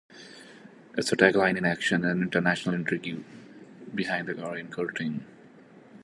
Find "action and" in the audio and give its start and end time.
1.63-2.23